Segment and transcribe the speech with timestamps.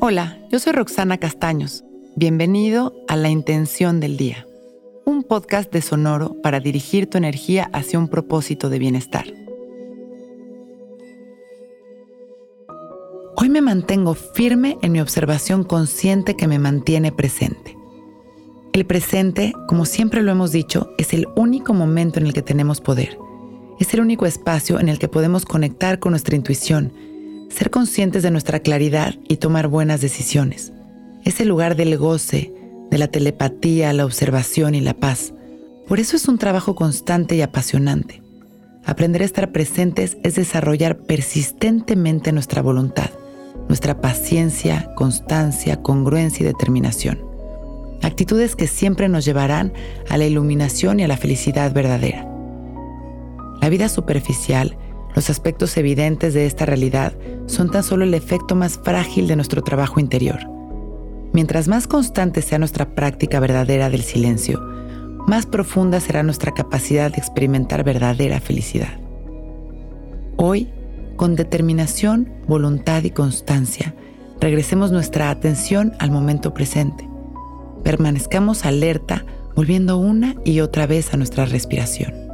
[0.00, 1.82] Hola, yo soy Roxana Castaños.
[2.14, 4.46] Bienvenido a La Intención del Día,
[5.04, 9.26] un podcast de Sonoro para dirigir tu energía hacia un propósito de bienestar.
[13.34, 17.76] Hoy me mantengo firme en mi observación consciente que me mantiene presente.
[18.72, 22.80] El presente, como siempre lo hemos dicho, es el único momento en el que tenemos
[22.80, 23.18] poder.
[23.80, 26.92] Es el único espacio en el que podemos conectar con nuestra intuición
[27.48, 30.72] ser conscientes de nuestra claridad y tomar buenas decisiones.
[31.24, 32.52] Es el lugar del goce,
[32.90, 35.32] de la telepatía, la observación y la paz.
[35.86, 38.22] Por eso es un trabajo constante y apasionante.
[38.84, 43.10] Aprender a estar presentes es desarrollar persistentemente nuestra voluntad,
[43.68, 47.20] nuestra paciencia, constancia, congruencia y determinación.
[48.02, 49.72] Actitudes que siempre nos llevarán
[50.08, 52.26] a la iluminación y a la felicidad verdadera.
[53.60, 54.78] La vida superficial
[55.18, 57.12] los aspectos evidentes de esta realidad
[57.46, 60.38] son tan solo el efecto más frágil de nuestro trabajo interior.
[61.32, 64.60] Mientras más constante sea nuestra práctica verdadera del silencio,
[65.26, 68.96] más profunda será nuestra capacidad de experimentar verdadera felicidad.
[70.36, 70.70] Hoy,
[71.16, 73.96] con determinación, voluntad y constancia,
[74.40, 77.08] regresemos nuestra atención al momento presente.
[77.82, 82.27] Permanezcamos alerta, volviendo una y otra vez a nuestra respiración.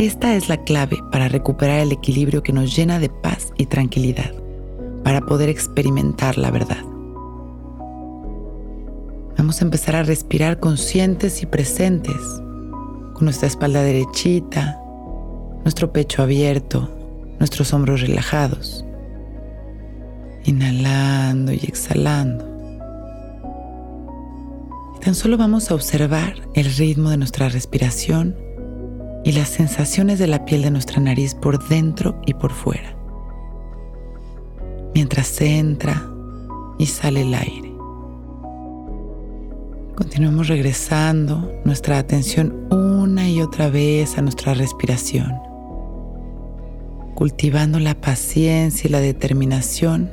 [0.00, 4.32] Esta es la clave para recuperar el equilibrio que nos llena de paz y tranquilidad,
[5.04, 6.82] para poder experimentar la verdad.
[9.36, 12.16] Vamos a empezar a respirar conscientes y presentes,
[13.12, 14.80] con nuestra espalda derechita,
[15.64, 16.88] nuestro pecho abierto,
[17.38, 18.86] nuestros hombros relajados.
[20.44, 22.46] Inhalando y exhalando.
[25.04, 28.48] Tan solo vamos a observar el ritmo de nuestra respiración
[29.24, 32.96] y las sensaciones de la piel de nuestra nariz por dentro y por fuera,
[34.94, 36.08] mientras entra
[36.78, 37.70] y sale el aire.
[39.94, 45.34] Continuamos regresando nuestra atención una y otra vez a nuestra respiración,
[47.14, 50.10] cultivando la paciencia y la determinación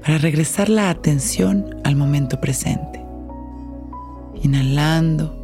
[0.00, 3.04] para regresar la atención al momento presente,
[4.42, 5.39] inhalando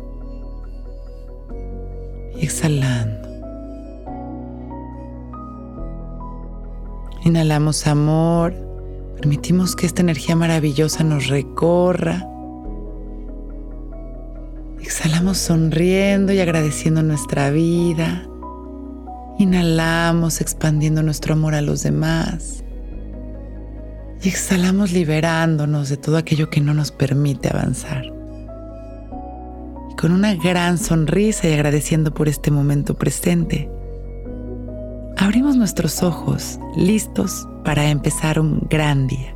[2.40, 3.26] exhalando.
[7.24, 8.54] Inhalamos amor,
[9.16, 12.26] permitimos que esta energía maravillosa nos recorra.
[14.80, 18.28] Exhalamos sonriendo y agradeciendo nuestra vida.
[19.38, 22.62] Inhalamos expandiendo nuestro amor a los demás.
[24.22, 28.15] Y exhalamos liberándonos de todo aquello que no nos permite avanzar
[30.06, 33.68] con una gran sonrisa y agradeciendo por este momento presente.
[35.16, 39.35] Abrimos nuestros ojos, listos para empezar un gran día.